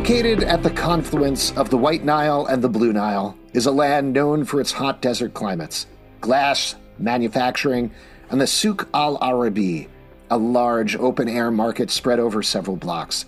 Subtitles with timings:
[0.00, 4.14] Located at the confluence of the White Nile and the Blue Nile is a land
[4.14, 5.86] known for its hot desert climates,
[6.22, 7.90] glass manufacturing,
[8.30, 9.88] and the Souk al Arabi,
[10.30, 13.26] a large open air market spread over several blocks.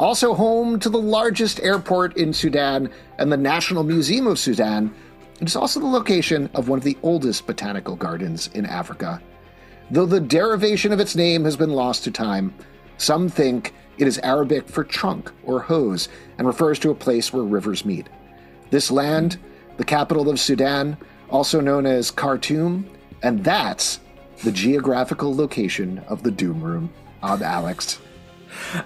[0.00, 2.88] Also home to the largest airport in Sudan
[3.18, 4.94] and the National Museum of Sudan,
[5.42, 9.20] it is also the location of one of the oldest botanical gardens in Africa.
[9.90, 12.54] Though the derivation of its name has been lost to time,
[12.96, 17.42] some think it is Arabic for trunk or hose and refers to a place where
[17.42, 18.08] rivers meet.
[18.70, 19.38] This land,
[19.76, 20.96] the capital of Sudan,
[21.30, 22.88] also known as Khartoum,
[23.22, 24.00] and that's
[24.44, 26.92] the geographical location of the Doom Room.
[27.22, 27.98] I'm Alex.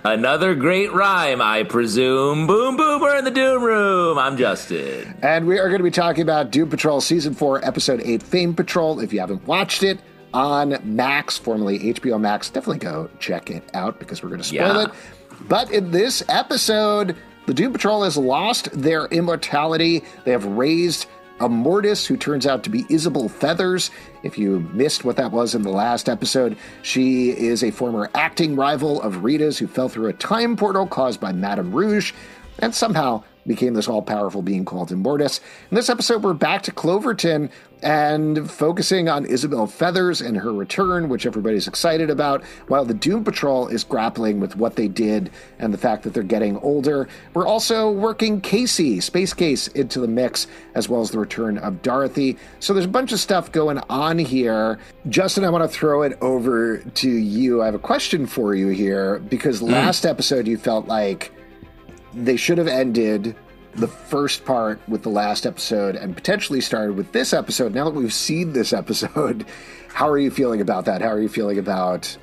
[0.04, 2.46] Another great rhyme, I presume.
[2.46, 4.18] Boom, boom, we're in the Doom Room.
[4.18, 5.16] I'm Justin.
[5.22, 8.54] And we are going to be talking about Doom Patrol Season 4, Episode 8, Fame
[8.54, 9.00] Patrol.
[9.00, 10.00] If you haven't watched it
[10.34, 14.58] on Max, formerly HBO Max, definitely go check it out because we're going to spoil
[14.76, 14.84] Yeah.
[14.84, 14.90] it.
[15.48, 20.04] But in this episode, the Doom Patrol has lost their immortality.
[20.24, 21.06] They have raised
[21.40, 23.90] Immortus who turns out to be Isabel Feathers.
[24.22, 28.56] If you missed what that was in the last episode, she is a former acting
[28.56, 32.12] rival of Rita's who fell through a time portal caused by Madame Rouge
[32.58, 35.40] and somehow became this all powerful being called Immortus.
[35.70, 37.50] In this episode, we're back to Cloverton
[37.82, 43.24] and focusing on Isabel Feathers and her return, which everybody's excited about, while the Doom
[43.24, 47.08] Patrol is grappling with what they did and the fact that they're getting older.
[47.34, 51.82] We're also working Casey, Space Case, into the mix, as well as the return of
[51.82, 52.36] Dorothy.
[52.58, 54.78] So there's a bunch of stuff going on here.
[55.08, 57.62] Justin, I want to throw it over to you.
[57.62, 59.66] I have a question for you here because hmm.
[59.66, 61.32] last episode you felt like
[62.14, 63.36] they should have ended
[63.74, 67.74] the first part with the last episode and potentially started with this episode.
[67.74, 69.46] Now that we've seen this episode,
[69.88, 71.02] how are you feeling about that?
[71.02, 72.16] How are you feeling about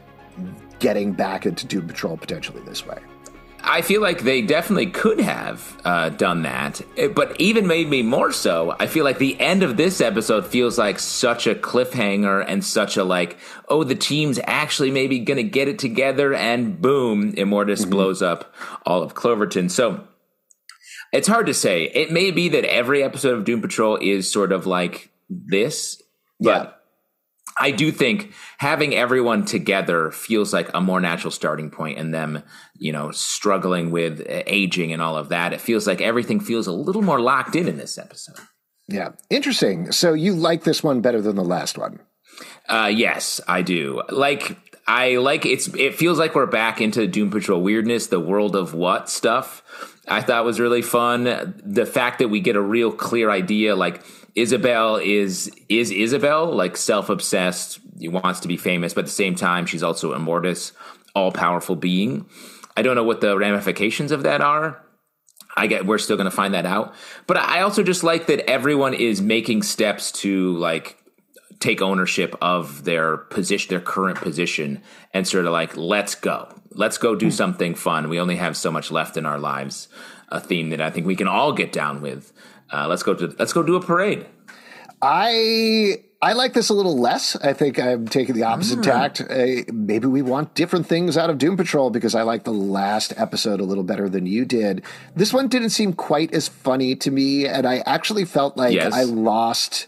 [0.79, 2.99] getting back into Doom Patrol potentially this way?
[3.69, 6.81] I feel like they definitely could have uh, done that,
[7.13, 8.73] but even made me more so.
[8.79, 12.95] I feel like the end of this episode feels like such a cliffhanger and such
[12.95, 18.21] a like, oh, the team's actually maybe gonna get it together, and boom, Immortus blows
[18.21, 19.69] up all of Cloverton.
[19.69, 20.07] So
[21.11, 21.83] it's hard to say.
[21.83, 26.01] It may be that every episode of Doom Patrol is sort of like this,
[26.39, 26.76] but.
[27.59, 32.43] I do think having everyone together feels like a more natural starting point and them,
[32.77, 35.53] you know, struggling with uh, aging and all of that.
[35.53, 38.39] It feels like everything feels a little more locked in in this episode.
[38.87, 39.91] Yeah, interesting.
[39.91, 41.99] So you like this one better than the last one?
[42.69, 44.03] Uh, yes, I do.
[44.09, 44.57] Like,
[44.87, 48.73] I like it's, it feels like we're back into Doom Patrol weirdness, the world of
[48.73, 49.63] what stuff.
[50.07, 51.55] I thought was really fun.
[51.65, 54.01] The fact that we get a real clear idea, like
[54.37, 59.33] Isabel is is Isabel, like self obsessed, wants to be famous, but at the same
[59.33, 60.73] time she's also Immortus,
[61.15, 62.27] all powerful being.
[62.77, 64.79] I don't know what the ramifications of that are.
[65.57, 66.93] I get we're still going to find that out.
[67.25, 70.99] But I also just like that everyone is making steps to like
[71.59, 74.83] take ownership of their position, their current position,
[75.15, 77.31] and sort of like, let's go, let's go do hmm.
[77.31, 78.07] something fun.
[78.07, 79.87] We only have so much left in our lives.
[80.29, 82.33] A theme that I think we can all get down with.
[82.71, 84.25] Uh, let's go to let's go do a parade.
[85.01, 87.35] I I like this a little less.
[87.35, 89.21] I think I'm taking the opposite tact.
[89.21, 93.13] Uh, maybe we want different things out of Doom Patrol because I like the last
[93.17, 94.83] episode a little better than you did.
[95.15, 98.93] This one didn't seem quite as funny to me, and I actually felt like Yes.
[98.93, 99.87] I lost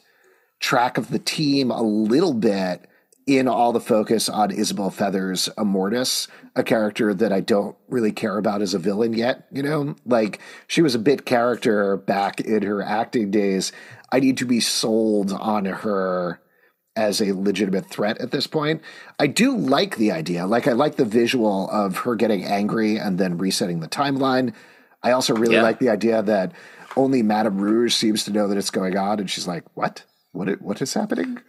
[0.59, 2.85] track of the team a little bit
[3.29, 8.37] in all the focus on Isabel Feathers Immortus, a character that I don't really care
[8.39, 9.45] about as a villain yet.
[9.51, 13.71] You know, like she was a bit character back in her acting days.
[14.11, 16.41] I need to be sold on her
[16.95, 18.81] as a legitimate threat at this point.
[19.19, 20.47] I do like the idea.
[20.47, 24.53] Like I like the visual of her getting angry and then resetting the timeline.
[25.03, 25.61] I also really Yeah.
[25.61, 26.51] like the idea that
[26.97, 30.03] only Madame Rouge seems to know that it's going on, and she's like, "What?
[30.31, 30.49] What?
[30.49, 31.39] i- What is happening?"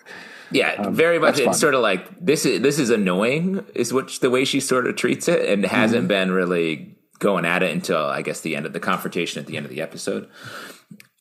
[0.52, 1.28] Yeah, very much.
[1.28, 1.50] Um, that's fun.
[1.50, 4.86] It's sort of like this is this is annoying, is which the way she sort
[4.86, 5.74] of treats it, and Mm-hmm.
[5.74, 9.46] hasn't been really going at it until I guess the end of the confrontation at
[9.46, 10.28] the end of the episode.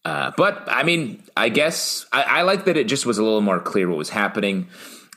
[0.05, 3.41] Uh, but I mean, I guess I, I like that it just was a little
[3.41, 4.67] more clear what was happening.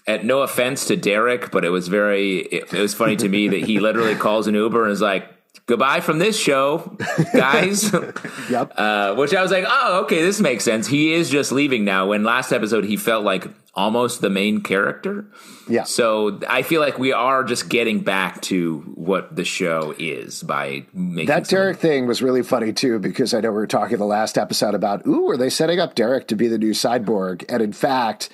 [0.08, 3.46] At no offense to Derek, but it was very it, it was funny to me
[3.48, 5.24] that he literally calls an Uber and is like,
[5.66, 6.96] "Goodbye from this show,
[7.32, 7.92] guys."
[8.50, 8.72] Yep.
[8.76, 10.86] Uh, which I was like, oh, okay, this makes sense.
[10.86, 12.08] He is just leaving now.
[12.08, 15.24] When last episode he felt like almost the main character.
[15.68, 15.84] Yeah.
[15.84, 20.84] So I feel like we are just getting back to what the show is by
[20.92, 23.96] making That some- Derek thing was really funny too, because I know we were talking
[23.96, 27.44] the last episode about, ooh, are they setting up Derek to be the new cyborg?
[27.48, 28.28] And in fact,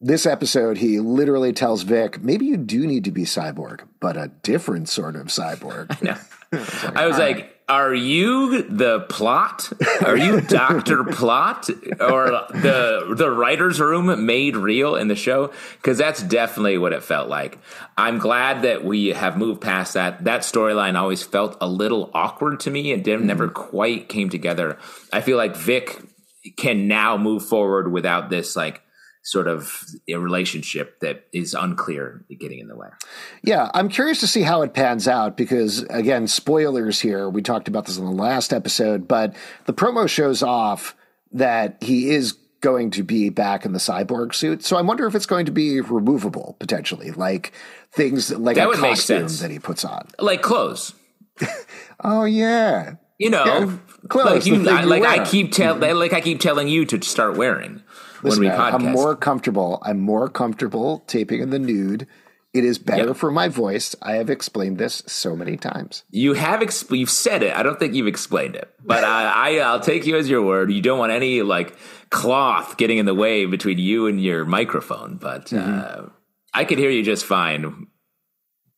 [0.00, 4.30] this episode, he literally tells Vic, maybe you do need to be cyborg, but a
[4.42, 5.90] different sort of cyborg.
[6.52, 9.72] I was like, are you the plot?
[10.04, 11.70] Are you Doctor Plot
[12.00, 15.52] or the the writers' room made real in the show?
[15.76, 17.58] Because that's definitely what it felt like.
[17.96, 20.24] I'm glad that we have moved past that.
[20.24, 23.28] That storyline always felt a little awkward to me and didn't, hmm.
[23.28, 24.78] never quite came together.
[25.12, 25.98] I feel like Vic
[26.56, 28.82] can now move forward without this like
[29.22, 32.88] sort of a relationship that is unclear getting in the way.
[33.42, 37.28] Yeah, I'm curious to see how it pans out because, again, spoilers here.
[37.28, 39.34] We talked about this in the last episode, but
[39.66, 40.96] the promo shows off
[41.32, 44.64] that he is going to be back in the cyborg suit.
[44.64, 47.52] So I wonder if it's going to be removable potentially, like
[47.92, 50.94] things like that a costume that he puts on, like clothes.
[52.00, 53.76] oh yeah, you know, yeah,
[54.08, 54.46] clothes.
[54.46, 55.98] Like you, I, like I keep tell, mm-hmm.
[55.98, 57.81] like I keep telling you to start wearing.
[58.22, 59.82] Listen, man, I'm more comfortable.
[59.82, 62.06] I'm more comfortable taping in the nude.
[62.52, 63.16] It is better yep.
[63.16, 63.96] for my voice.
[64.02, 66.04] I have explained this so many times.
[66.10, 67.56] You have exp- you've said it.
[67.56, 70.70] I don't think you've explained it, but I, I I'll take you as your word.
[70.70, 71.74] You don't want any like
[72.10, 76.04] cloth getting in the way between you and your microphone, but mm-hmm.
[76.04, 76.10] uh,
[76.52, 77.86] I could hear you just fine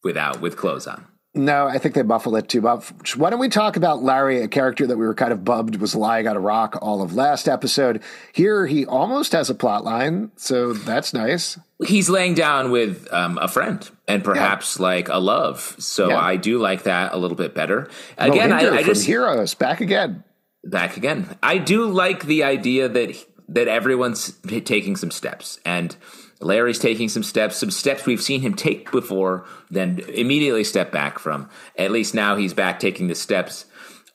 [0.04, 1.04] without with clothes on.
[1.36, 3.16] No, I think they muffle it too much.
[3.16, 5.96] Why don't we talk about Larry, a character that we were kind of bummed was
[5.96, 8.00] lying on a rock all of last episode.
[8.32, 11.58] Here, he almost has a plot line, so that's nice.
[11.84, 14.82] He's laying down with um, a friend and perhaps yeah.
[14.82, 15.74] like a love.
[15.80, 16.20] So yeah.
[16.20, 17.90] I do like that a little bit better.
[18.16, 20.22] Again, I, I just heroes back again,
[20.62, 21.36] back again.
[21.42, 23.16] I do like the idea that
[23.48, 24.32] that everyone's
[24.64, 25.96] taking some steps and
[26.40, 31.18] Larry's taking some steps, some steps we've seen him take before, then immediately step back
[31.18, 31.48] from.
[31.76, 33.66] At least now he's back taking the steps,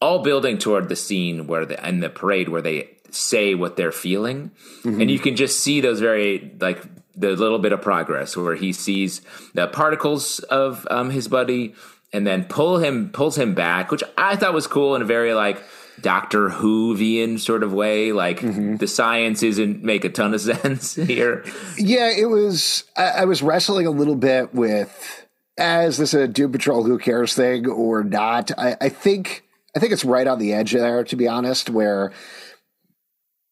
[0.01, 3.91] all building toward the scene where the and the parade where they say what they're
[3.91, 4.51] feeling,
[4.83, 5.01] mm-hmm.
[5.01, 6.81] and you can just see those very like
[7.15, 9.21] the little bit of progress where he sees
[9.53, 11.75] the particles of um, his buddy
[12.13, 15.61] and then pull him pulls him back, which I thought was cool and very like
[16.01, 18.11] Doctor Whovian sort of way.
[18.11, 18.77] Like mm-hmm.
[18.77, 21.45] the science isn't make a ton of sense here.
[21.77, 22.83] Yeah, it was.
[22.97, 25.25] I, I was wrestling a little bit with
[25.57, 28.51] as this a Doom Patrol Who Cares thing or not.
[28.57, 29.43] I, I think
[29.75, 32.11] I think it's right on the edge there, to be honest, where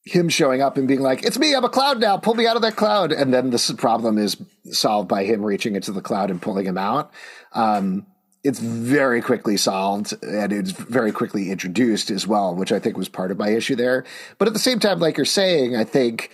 [0.06, 2.18] him showing up and being like, "It's me, I'm a cloud now.
[2.18, 4.38] Pull me out of that cloud," and then this problem is
[4.72, 7.12] solved by him reaching into the cloud and pulling him out.
[7.54, 8.08] Um,
[8.44, 13.10] it's very quickly solved and it's very quickly introduced as well, which I think was
[13.10, 14.06] part of my issue there.
[14.38, 16.32] But at the same time, like you're saying, I think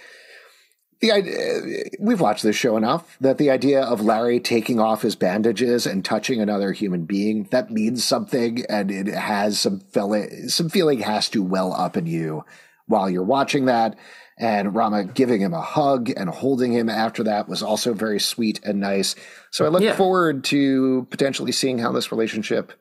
[1.03, 5.17] the idea, we've watched this show enough that the idea of Larry taking off his
[5.17, 10.47] bandages and touching another human being that means something, and it has some feeling.
[10.47, 12.45] Some feeling has to well up in you
[12.85, 13.97] while you're watching that
[14.37, 18.59] and Rama giving him a hug and holding him after that was also very sweet
[18.63, 19.15] and nice.
[19.51, 19.95] So I look yeah.
[19.95, 22.73] forward to potentially seeing how this relationship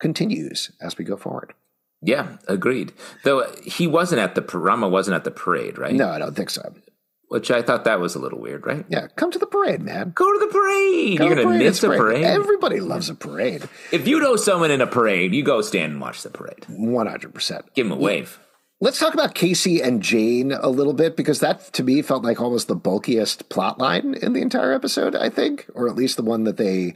[0.00, 1.52] continues as we go forward.
[2.02, 2.92] Yeah, agreed.
[3.24, 5.94] Though he wasn't at the Rama wasn't at the parade, right?
[5.94, 6.74] No, I don't think so.
[7.28, 8.84] Which I thought that was a little weird, right?
[8.88, 10.10] Yeah, come to the parade, man.
[10.16, 11.18] Go to the parade.
[11.18, 12.24] Go You're going to miss a parade.
[12.24, 13.68] Everybody loves a parade.
[13.92, 16.64] If you know someone in a parade, you go stand and watch the parade.
[16.68, 17.72] One hundred percent.
[17.74, 18.40] Give him a wave.
[18.82, 22.40] Let's talk about Casey and Jane a little bit because that to me felt like
[22.40, 26.22] almost the bulkiest plot line in the entire episode, I think, or at least the
[26.22, 26.94] one that they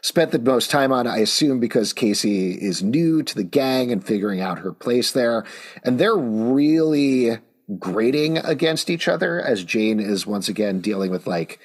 [0.00, 4.06] spent the most time on, I assume, because Casey is new to the gang and
[4.06, 5.44] figuring out her place there.
[5.82, 7.38] And they're really
[7.80, 11.58] grating against each other as Jane is once again dealing with like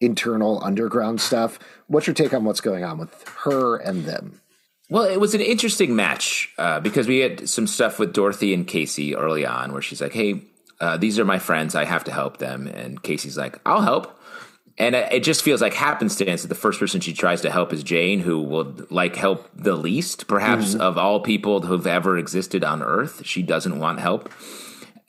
[0.00, 1.58] internal underground stuff.
[1.88, 4.40] What's your take on what's going on with her and them?
[4.88, 8.66] Well, it was an interesting match uh, because we had some stuff with Dorothy and
[8.66, 10.42] Casey early on where she's like, hey,
[10.80, 11.74] uh, these are my friends.
[11.74, 12.68] I have to help them.
[12.68, 14.12] And Casey's like, I'll help.
[14.78, 17.82] And it just feels like happenstance that the first person she tries to help is
[17.82, 20.82] Jane, who will like help the least, perhaps mm-hmm.
[20.82, 23.24] of all people who've ever existed on Earth.
[23.24, 24.30] She doesn't want help.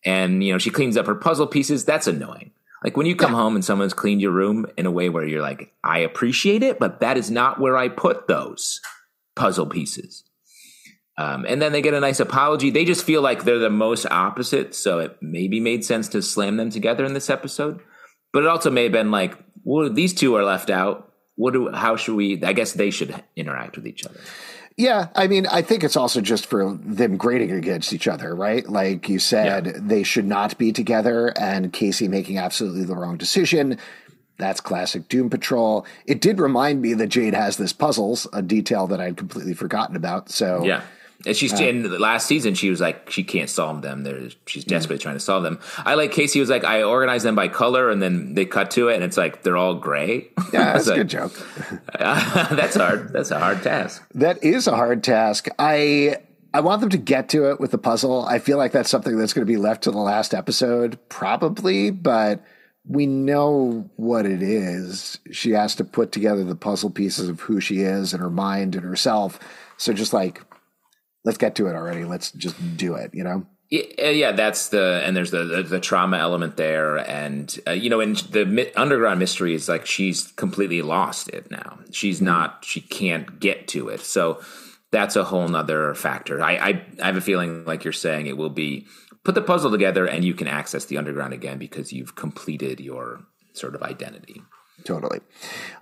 [0.06, 1.84] And, you know, she cleans up her puzzle pieces.
[1.84, 2.52] That's annoying.
[2.82, 3.40] Like when you come yeah.
[3.40, 6.80] home and someone's cleaned your room in a way where you're like, I appreciate it,
[6.80, 8.80] but that is not where I put those
[9.38, 10.24] puzzle pieces.
[11.18, 12.70] Um, and then they get a nice apology.
[12.70, 16.58] They just feel like they're the most opposite, so it maybe made sense to slam
[16.58, 17.80] them together in this episode.
[18.32, 21.12] But it also may have been like, well, these two are left out.
[21.36, 21.72] What do?
[21.72, 22.44] How should we?
[22.44, 24.20] I guess they should interact with each other.
[24.76, 28.68] Yeah, I mean, I think it's also just for them grading against each other, right?
[28.68, 29.72] Like you said, yeah.
[29.76, 33.80] they should not be together, and Casey making absolutely the wrong decision
[34.38, 35.86] that's classic Doom Patrol.
[36.06, 39.96] It did remind me that Jane has this puzzles, a detail that I'd completely forgotten
[39.96, 40.30] about.
[40.30, 40.84] So yeah.
[41.26, 42.54] And she's uh, in the last season.
[42.54, 44.04] She was like, she can't solve them.
[44.04, 45.04] They're, she's desperately yeah.
[45.04, 45.60] trying to solve them.
[45.78, 48.90] I like Casey was like, I organized them by color, and then they cut to
[48.90, 50.30] it, and it's like they're all gray.
[50.54, 51.34] Yeah, that's a good joke.
[52.00, 53.14] uh, that's hard.
[53.14, 54.08] That's a hard task.
[54.14, 55.48] That is a hard task.
[55.58, 56.18] I
[56.54, 58.26] I want them to get to it with the puzzle.
[58.26, 61.90] I feel like that's something that's going to be left to the last episode, probably,
[61.90, 62.44] but
[62.88, 65.20] we know what it is.
[65.32, 68.76] She has to put together the puzzle pieces of who she is and her mind
[68.76, 69.40] and herself.
[69.78, 70.42] So just like,
[71.26, 72.06] let's get to it already.
[72.06, 73.46] Let's just do it, you know?
[73.70, 77.90] Yeah, yeah, that's the and there's the the, the trauma element there, and uh, you
[77.90, 81.80] know, and the mi- underground mystery is like she's completely lost it now.
[81.92, 84.00] She's not, she can't get to it.
[84.00, 84.40] So
[84.92, 86.42] that's a whole nother factor.
[86.42, 88.88] I, I I have a feeling like you're saying it will be
[89.28, 93.20] put the puzzle together and you can access the underground again because you've completed your
[93.52, 94.42] sort of identity.
[94.86, 95.20] Totally.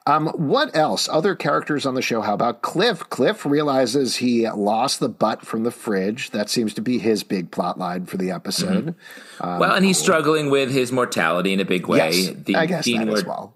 [0.08, 1.08] Um, what else?
[1.08, 2.22] Other characters on the show.
[2.22, 3.08] How about Cliff?
[3.12, 6.32] Cliff realizes he lost the butt from the fridge.
[6.32, 8.96] That seems to be his big plot line for the episode.
[8.96, 9.48] Mm-hmm.
[9.48, 11.98] Um, well, and he's struggling with his mortality in a big way.
[12.00, 13.56] Yes, the I guess that where, as well.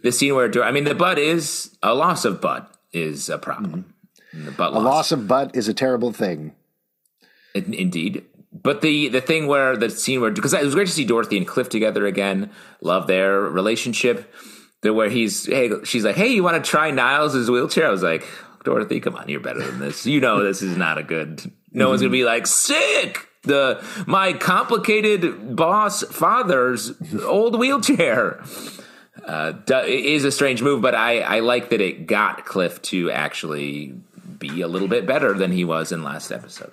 [0.00, 3.94] The scene where, I mean, the butt is a loss of butt is a problem.
[4.34, 4.46] Mm-hmm.
[4.46, 4.82] The butt loss.
[4.82, 6.56] A loss of butt is a terrible thing.
[7.54, 8.24] Indeed.
[8.62, 11.36] But the the thing where the scene where because it was great to see Dorothy
[11.36, 12.50] and Cliff together again,
[12.80, 14.32] love their relationship.
[14.82, 17.86] The where he's hey she's like hey you want to try Niles' wheelchair?
[17.86, 18.26] I was like
[18.64, 20.06] Dorothy, come on, you're better than this.
[20.06, 21.50] You know this is not a good.
[21.72, 21.88] No mm-hmm.
[21.90, 23.28] one's gonna be like sick.
[23.42, 26.92] The my complicated boss father's
[27.22, 28.44] old wheelchair.
[29.26, 29.52] Uh,
[29.86, 33.94] is a strange move, but I, I like that it got Cliff to actually
[34.38, 36.72] be a little bit better than he was in last episode.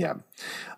[0.00, 0.14] Yeah.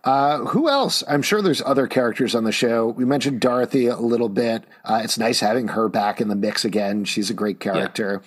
[0.02, 1.04] Uh, who else?
[1.06, 2.88] I'm sure there's other characters on the show.
[2.88, 4.64] We mentioned Dorothy a little bit.
[4.84, 7.04] Uh, it's nice having her back in the mix again.
[7.04, 8.20] She's a great character.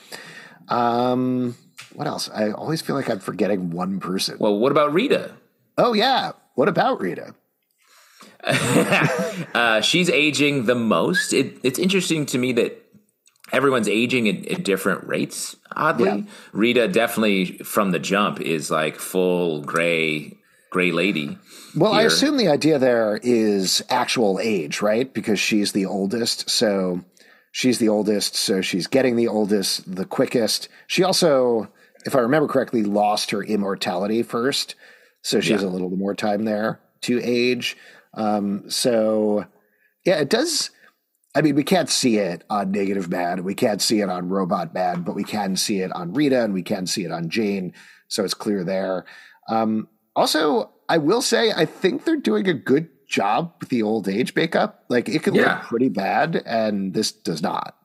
[0.69, 1.11] Yeah.
[1.11, 1.57] Um,
[1.93, 2.29] what else?
[2.29, 4.37] I always feel like I'm forgetting one person.
[4.39, 5.31] Well, what about Rita?
[5.77, 6.31] Oh, yeah.
[6.53, 7.35] What about Rita?
[9.53, 11.33] uh, she's aging the most.
[11.33, 12.81] It, it's interesting to me that
[13.51, 15.57] everyone's aging at, at different rates.
[15.73, 16.21] Oddly, yeah.
[16.53, 20.37] Rita definitely from the jump is like full gray
[20.75, 21.37] gray lady.
[21.73, 22.01] Well, here.
[22.01, 25.13] I assume the idea there is actual age, right?
[25.13, 26.49] Because she's the oldest.
[26.49, 26.99] So
[27.53, 28.35] she's the oldest.
[28.35, 30.67] So she's getting the oldest the quickest.
[30.87, 31.69] She also,
[32.05, 34.75] if I remember correctly, lost her immortality first.
[35.21, 35.55] So she yeah.
[35.55, 37.77] has a little more time there to age.
[38.13, 39.45] Um, so
[40.05, 40.71] yeah, it does.
[41.35, 44.73] I mean, we can't see it on Negative Man, we can't see it on Robot
[44.73, 47.71] Man, but we can see it on Rita and we can see it on Jane.
[48.09, 49.05] So it's clear there.
[49.47, 54.07] Um, also, I will say, I think they're doing a good job with the old
[54.07, 54.85] age makeup.
[54.89, 55.57] Like it can yeah.
[55.57, 57.75] look pretty bad, and this does not.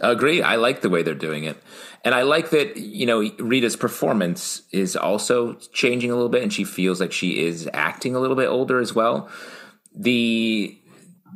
[0.00, 0.40] Agree.
[0.40, 1.62] I like the way they're doing it.
[2.04, 6.52] And I like that, you know, Rita's performance is also changing a little bit and
[6.52, 9.28] she feels like she is acting a little bit older as well.
[9.94, 10.78] The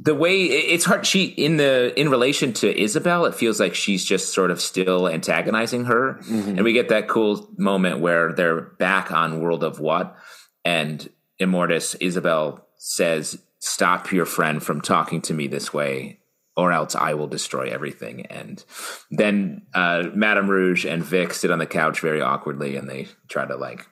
[0.06, 4.04] the way it's hard she in the in relation to Isabel it feels like she's
[4.04, 6.20] just sort of still antagonizing her.
[6.22, 6.50] Mm-hmm.
[6.50, 10.16] and we get that cool moment where they're back on World of What
[10.64, 11.08] and
[11.40, 16.20] Immortus Isabel says stop your friend from talking to me this way
[16.56, 18.26] or else I will destroy everything.
[18.26, 18.64] And
[19.10, 23.44] then uh, Madame Rouge and Vic sit on the couch very awkwardly and they try
[23.44, 23.86] to like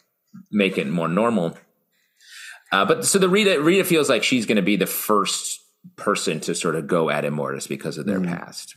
[0.50, 1.58] make it more normal.
[2.72, 5.60] Uh, but so the Rita Rita feels like she's going to be the first
[5.96, 8.26] person to sort of go at Immortus because of their mm.
[8.26, 8.76] past.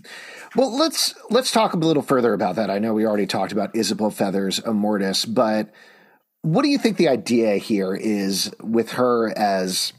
[0.56, 2.70] Well, let's let's talk a little further about that.
[2.70, 5.70] I know we already talked about Isabel Feathers Immortus, but
[6.42, 9.94] what do you think the idea here is with her as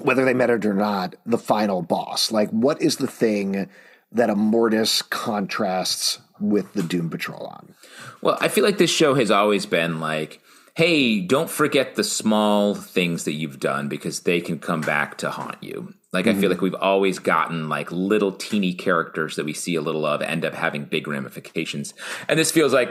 [0.00, 2.30] whether they met it or not, the final boss?
[2.30, 3.68] Like what is the thing
[4.12, 7.74] that Immortus contrasts with the Doom Patrol on?
[8.22, 10.40] Well, I feel like this show has always been like
[10.76, 15.28] hey, don't forget the small things that you've done because they can come back to
[15.28, 15.92] haunt you.
[16.12, 16.30] Like mm-hmm.
[16.30, 16.52] I feel mm-hmm.
[16.52, 20.44] like we've always gotten like little teeny characters that we see a little of end
[20.44, 21.94] up having big ramifications.
[22.28, 22.88] And this feels like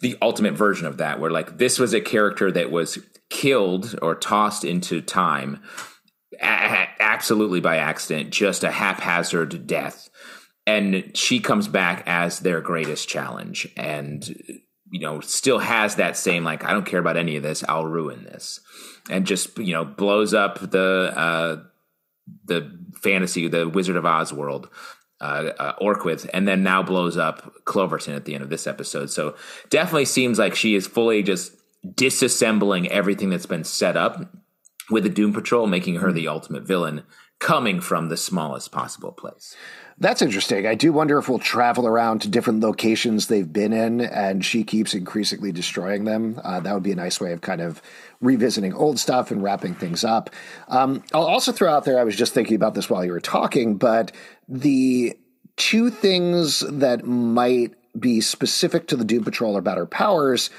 [0.00, 2.98] the ultimate version of that where like this was a character that was
[3.28, 5.62] killed or tossed into time
[6.40, 10.08] a- absolutely by accident, just a haphazard death.
[10.66, 14.26] And she comes back as their greatest challenge and
[14.88, 17.86] you know still has that same like I don't care about any of this, I'll
[17.86, 18.60] ruin this.
[19.08, 21.62] And just, you know, blows up the uh
[22.44, 24.68] the fantasy, the Wizard of Oz world,
[25.20, 29.10] uh, uh, Orqwith, and then now blows up Cloverton at the end of this episode.
[29.10, 29.34] So
[29.70, 31.52] definitely seems like she is fully just
[31.84, 34.34] disassembling everything that's been set up
[34.90, 37.02] with the Doom Patrol, making her the ultimate villain,
[37.38, 39.54] coming from the smallest possible place.
[39.98, 40.66] That's interesting.
[40.66, 44.62] I do wonder if we'll travel around to different locations they've been in, and she
[44.62, 46.38] keeps increasingly destroying them.
[46.44, 47.80] Uh, that would be a nice way of kind of
[48.20, 50.28] revisiting old stuff and wrapping things up.
[50.68, 53.20] Um, I'll also throw out there, I was just thinking about this while you were
[53.20, 54.12] talking, but
[54.48, 55.16] the
[55.56, 60.50] two things that might be specific to the Doom Patrol about her powers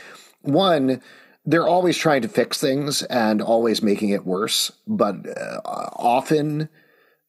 [0.41, 1.01] one,
[1.45, 6.69] they're always trying to fix things and always making it worse, but uh, often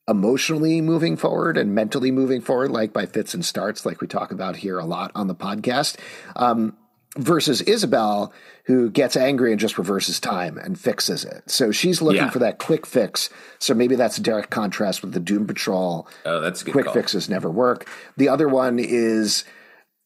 [0.09, 4.33] emotionally moving forward and mentally moving forward, like by fits and starts, like we talk
[4.33, 5.97] about here a lot on the podcast.
[6.37, 6.77] Um,
[7.17, 8.33] versus Isabel,
[8.65, 11.43] who gets angry and just reverses time and fixes it.
[11.51, 12.31] So she's looking Yeah.
[12.31, 13.29] for that quick fix.
[13.59, 16.07] So maybe that's a direct contrast with the Doom Patrol.
[16.25, 16.95] Oh, that's a good quick call.
[16.95, 17.89] fixes never work.
[18.19, 19.43] The other one is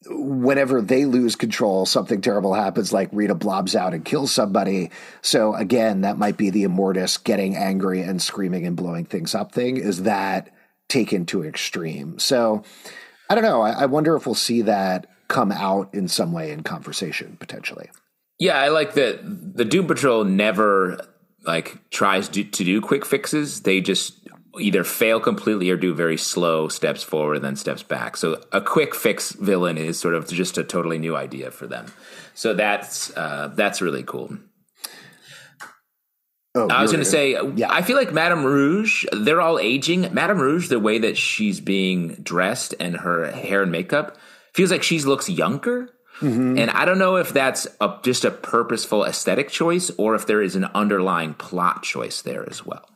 [0.07, 4.91] whenever they lose control, something terrible happens, like Rita blobs out and kills somebody.
[5.21, 9.51] So again, that might be the Immortus getting angry and screaming and blowing things up
[9.51, 9.77] thing.
[9.77, 10.53] Is that
[10.89, 12.19] taken to extreme?
[12.19, 12.63] So
[13.29, 13.61] I don't know.
[13.61, 17.89] I, I wonder if we'll see that come out in some way in conversation potentially.
[18.39, 21.07] Yeah, I like that the Doom Patrol never
[21.45, 23.61] like tries to, to do quick fixes.
[23.61, 24.22] They just
[24.59, 28.17] either fail completely or do very slow steps forward and then steps back.
[28.17, 31.91] So a quick fix villain is sort of just a totally new idea for them.
[32.33, 34.37] So that's uh, that's really cool.
[36.55, 37.71] Oh, I was going to say, yeah.
[37.71, 40.13] I feel like Madame Rouge, they're all aging.
[40.13, 44.17] Madame Rouge, the way that she's being dressed and her hair and makeup
[44.53, 45.89] feels like she looks younger.
[46.19, 46.59] Mm-hmm.
[46.59, 50.43] And I don't know if that's a, just a purposeful aesthetic choice or if there
[50.43, 52.87] is an underlying plot choice there as well.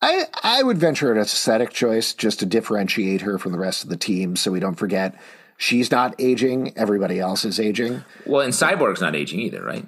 [0.00, 3.90] I, I would venture an aesthetic choice just to differentiate her from the rest of
[3.90, 5.14] the team so we don't forget
[5.56, 8.04] she's not aging, everybody else is aging.
[8.24, 9.84] Well, and Cyborg's not aging either, right?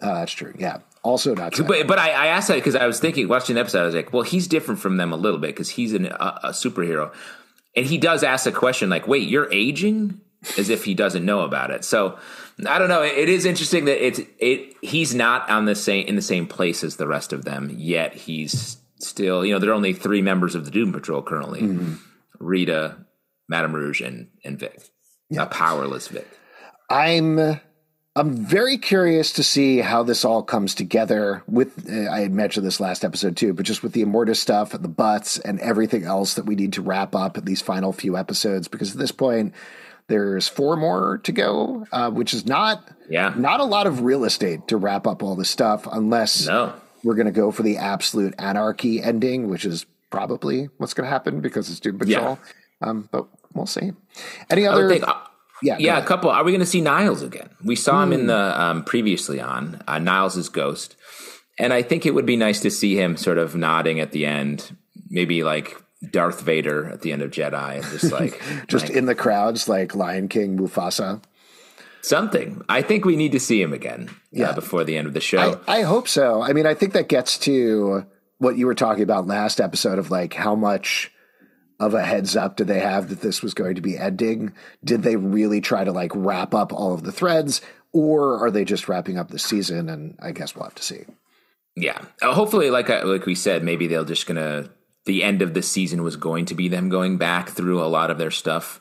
[0.00, 0.54] Uh, that's true.
[0.58, 0.78] Yeah.
[1.02, 3.82] Also not But but I, I asked that because I was thinking, watching the episode,
[3.82, 6.40] I was like, well, he's different from them a little bit because he's an, a,
[6.44, 7.12] a superhero,
[7.74, 10.20] and he does ask a question like, "Wait, you're aging?"
[10.56, 11.84] As if he doesn't know about it.
[11.84, 12.18] So
[12.66, 13.02] I don't know.
[13.02, 14.74] It, it is interesting that it's it.
[14.82, 18.14] He's not on the same in the same place as the rest of them, yet
[18.14, 19.44] he's still.
[19.44, 21.96] You know, there are only three members of the Doom Patrol currently:
[22.38, 22.96] Rita,
[23.48, 24.80] Madame Rouge, and and Vic.
[25.38, 26.26] A powerless Vic.
[26.88, 27.60] I'm
[28.16, 31.42] I'm very curious to see how this all comes together.
[31.46, 34.72] With uh, I had mentioned this last episode too, but just with the Immortus stuff,
[34.72, 38.16] the butts, and everything else that we need to wrap up at these final few
[38.16, 38.66] episodes.
[38.66, 39.54] Because at this point,
[40.08, 43.32] there's four more to go, uh, which is not Yeah.
[43.36, 46.72] not a lot of real estate to wrap up all this stuff, unless No.
[47.02, 51.10] We're going to go for the absolute anarchy ending, which is probably what's going to
[51.10, 52.38] happen because it's Doom Patrol.
[52.82, 53.92] Um, but we'll see.
[54.50, 54.88] Any other?
[54.88, 55.14] think, uh,
[55.62, 56.30] yeah, yeah, a couple.
[56.30, 57.50] Are we going to see Niles again?
[57.62, 60.96] We saw him in the um, previously on uh, Niles' ghost,
[61.58, 64.24] and I think it would be nice to see him sort of nodding at the
[64.24, 64.74] end,
[65.10, 65.76] maybe like
[66.10, 69.68] Darth Vader at the end of Jedi, and just like just like in the crowds
[69.68, 71.22] like Lion King, Mufasa.
[72.02, 72.62] Something.
[72.68, 74.50] I think we need to see him again Yeah.
[74.50, 75.60] uh, before the end of the show.
[75.66, 76.42] I, I hope so.
[76.42, 78.06] I mean, I think that gets to
[78.38, 81.10] what you were talking about last episode of like how much
[81.78, 84.52] of a heads up did they have that this was going to be ending?
[84.84, 87.60] Did they really try to like wrap up all of the threads,
[87.92, 89.88] or are they just wrapping up the season?
[89.88, 91.04] And I guess we'll have to see.
[91.76, 94.70] Yeah, uh, hopefully, like I, like we said, maybe they'll just gonna.
[95.06, 98.10] The end of the season was going to be them going back through a lot
[98.10, 98.80] of their stuff.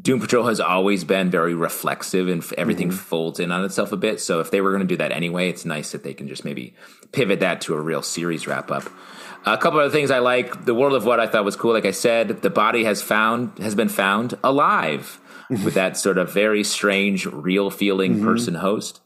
[0.00, 4.20] Doom Patrol has always been very reflexive, and everything folds in on itself a bit.
[4.20, 6.44] So if they were going to do that anyway, it's nice that they can just
[6.44, 6.74] maybe
[7.12, 8.84] pivot that to a real series wrap up.
[9.44, 10.64] A couple other things I like.
[10.64, 11.72] The world of what I thought was cool.
[11.72, 16.32] Like I said, the body has found has been found alive with that sort of
[16.32, 19.00] very strange, real feeling person host.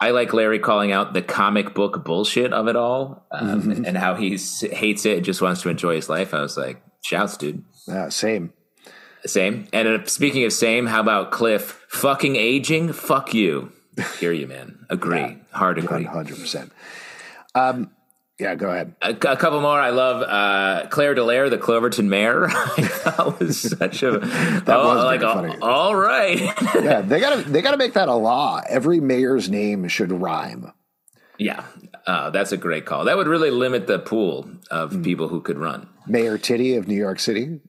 [0.00, 4.14] I like Larry calling out the comic book bullshit of it all um, and how
[4.14, 6.34] he hates it and just wants to enjoy his life.
[6.34, 7.64] I was like, shouts, dude.
[7.86, 8.52] Uh, same.
[9.26, 9.66] Same.
[9.72, 11.84] And uh, speaking of same, how about Cliff?
[11.88, 12.92] Fucking aging?
[12.92, 13.72] Fuck you.
[14.18, 14.86] Hear you, man.
[14.90, 15.36] Agree.
[15.52, 16.04] Hard agree.
[16.04, 16.72] One hundred percent.
[17.54, 17.90] Um,
[18.38, 18.94] yeah, go ahead.
[19.02, 19.78] A, a couple more.
[19.78, 22.46] I love uh, Claire Delaire, the Cloverton mayor.
[23.04, 25.56] that was such a that was like very a- funny.
[25.60, 26.38] all right.
[26.74, 28.62] Yeah, they gotta they gotta make that a law.
[28.68, 30.72] Every mayor's name should rhyme.
[31.38, 31.64] yeah,
[32.06, 33.04] uh, that's a great call.
[33.04, 35.88] That would really limit the pool of people who could run.
[36.06, 37.60] Mayor Titty of New York City.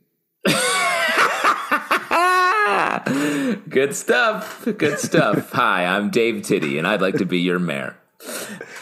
[3.69, 4.67] Good stuff.
[4.77, 5.51] Good stuff.
[5.53, 7.97] Hi, I'm Dave Titty, and I'd like to be your mayor.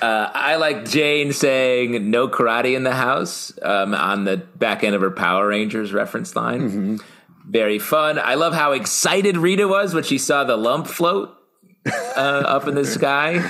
[0.02, 4.96] Uh, I like Jane saying "no karate in the house" um, on the back end
[4.96, 7.00] of her Power Rangers reference line.
[7.48, 8.20] Very fun.
[8.20, 11.36] I love how excited Rita was when she saw the lump float
[11.86, 13.44] uh, up in the sky.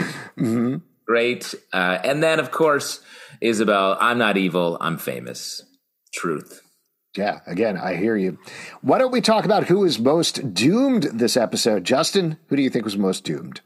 [1.06, 1.56] Great.
[1.74, 3.02] Uh, and then, of course,
[3.42, 3.98] Isabel.
[4.00, 4.78] I'm not evil.
[4.80, 5.64] I'm famous.
[6.14, 6.62] Truth.
[7.16, 8.38] Yeah, again, I hear you.
[8.82, 11.84] Why don't we talk about who is most doomed this episode?
[11.84, 13.62] Justin, who do you think was most doomed?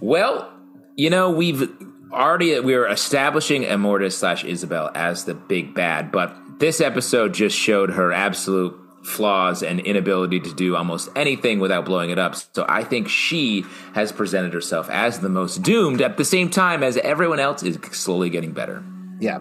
[0.00, 0.52] Well,
[0.94, 1.70] you know, we've
[2.12, 7.56] already we were establishing Immortus slash Isabel as the big bad, but this episode just
[7.56, 12.34] showed her absolute flaws and inability to do almost anything without blowing it up.
[12.34, 16.82] So I think she has presented herself as the most doomed at the same time
[16.82, 18.84] as everyone else is slowly getting better.
[19.18, 19.38] Yeah.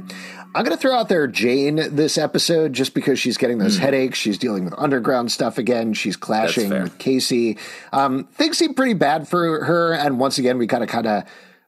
[0.56, 3.82] I'm going to throw out there Jane this episode just because she's getting those mm.
[3.82, 4.18] headaches.
[4.18, 5.94] She's dealing with underground stuff again.
[5.94, 7.58] She's clashing with Casey.
[7.92, 9.94] Um, things seem pretty bad for her.
[9.94, 11.24] And once again, we got to kind of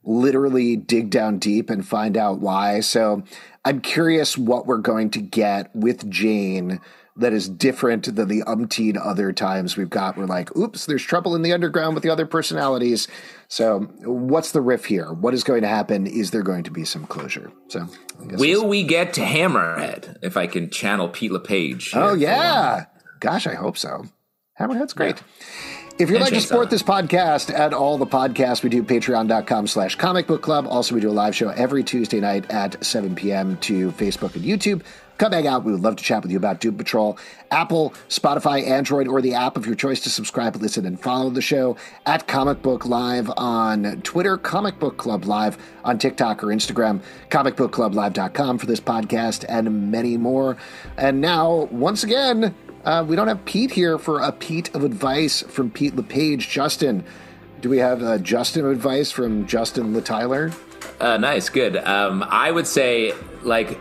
[0.07, 2.79] literally dig down deep and find out why.
[2.79, 3.23] So
[3.65, 6.79] I'm curious what we're going to get with Jane
[7.17, 10.17] that is different than the umpteen other times we've got.
[10.17, 13.07] We're like, oops, there's trouble in the underground with the other personalities.
[13.47, 15.11] So, what's the riff here?
[15.11, 16.05] What is going to happen?
[16.05, 17.51] Is there going to be some closure?
[17.69, 17.87] So,
[18.19, 21.91] will we get to Hammerhead if I can channel Pete LePage?
[21.95, 22.85] Oh yeah,
[23.19, 24.05] gosh, I hope so.
[24.59, 25.17] Hammerhead's great.
[25.17, 25.76] Yeah.
[25.99, 29.95] If you'd like to support this podcast and all the podcasts we do, patreon.com slash
[29.95, 30.67] comic book club.
[30.67, 33.57] Also, we do a live show every Tuesday night at 7 p.m.
[33.57, 34.83] to Facebook and YouTube.
[35.17, 35.63] Come hang out.
[35.63, 37.17] We would love to chat with you about Doom Patrol.
[37.49, 41.41] Apple, Spotify, Android, or the app of your choice to subscribe, listen, and follow the
[41.41, 47.01] show at Comic Book Live on Twitter, Comic Book Club Live on TikTok or Instagram,
[47.31, 50.57] comicbookclublive.com for this podcast, and many more.
[50.95, 52.53] And now, once again,
[52.87, 56.49] uh, we don't have Pete here for a Pete of advice from Pete LePage.
[56.49, 57.03] Justin,
[57.59, 60.55] do we have uh, Justin advice from Justin LeTyler?
[61.01, 61.75] Uh, nice, good.
[61.75, 63.77] Um, I would say, like,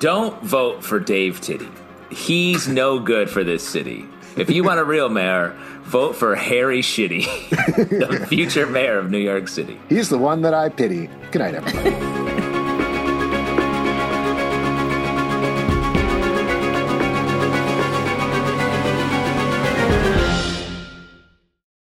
[0.00, 1.68] don't vote for Dave Titty.
[2.10, 4.04] He's no good for this city.
[4.36, 7.50] If you want a real mayor, vote for Harry Shitty,
[8.10, 9.78] the future mayor of New York City.
[9.88, 11.08] He's the one that I pity.
[11.30, 12.26] Good night, everybody.